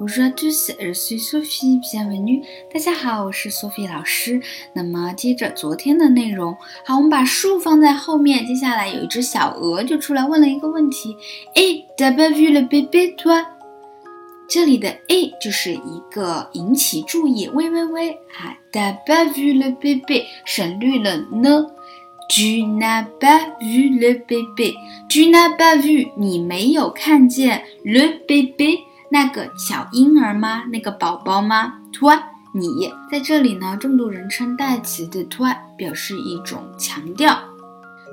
[0.00, 2.40] Bonjour à tous, je suis Sophie, 小朋友
[2.72, 4.40] 大家好，我是 Sophie 老师。
[4.72, 8.46] 那么接着昨天的内容，好，我们把树放在后面。
[8.46, 11.16] 接下来有一只小鹅就出来问了一个问题
[11.56, 13.44] ：Eh, t'as pas vu le bébé toi？
[14.48, 21.66] 这里的 A 就是一个引起注意，喂喂喂，啊，t'as pas vu le bébé，省略了呢。
[22.30, 26.12] Tu n'as pas vu le bébé？Tu n'as pas vu？
[26.16, 28.84] 你没有看见 le bébé？
[29.10, 30.64] 那个小婴儿吗？
[30.70, 32.20] 那个宝宝吗？toi，
[32.52, 33.76] 你在这里呢？
[33.80, 37.38] 重度人称代词的 toi 表示一种强调。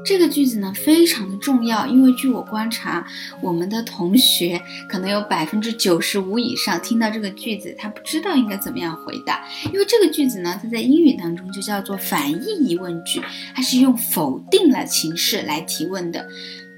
[0.06, 3.04] 这个句子呢非常的重要，因为据我观察，
[3.42, 9.44] 我们的同学可能有百分之九十五以上听到这个句子，他不知道应该怎么样回答。
[9.74, 13.20] 因为这个句子呢，它在英语当中就叫做反义疑问句，
[13.56, 16.28] 它是用否定了形式来提问的。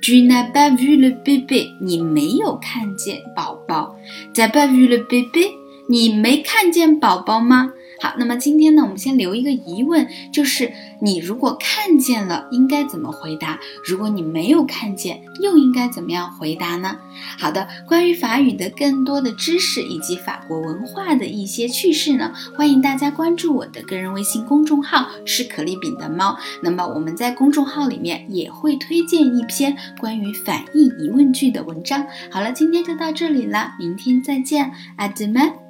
[0.02, 1.76] Tu n'as pas vu le bébé？
[1.82, 3.96] 你没有看见宝宝。
[4.34, 5.52] T'as pas vu le bébé？
[5.90, 7.73] 你没看见宝宝吗？
[8.00, 13.59] 好，那么今天呢，我们先留一个疑问，就是你如果看见了，应该怎么回答？
[13.86, 16.98] 如果你没有看见，又应该怎么样回答呢？
[17.39, 26.38] 好的，关于法语的更多的知识以及法国文化的一些趣事呢，欢迎大家关注我的个人微信公众号“是可丽饼的猫”。
[26.61, 32.06] 那么我们在公众号里面也会推荐一篇关于反义疑问句的文章。
[32.32, 35.67] 好了，今天就到这里了，明天再见，阿德曼。